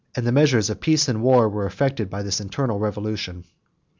The 0.15 0.31
measures 0.31 0.71
of 0.71 0.81
peace 0.81 1.07
and 1.07 1.21
war 1.21 1.47
were 1.47 1.67
affected 1.67 2.09
by 2.09 2.23
this 2.23 2.41
internal 2.41 2.79
revolution. 2.79 3.43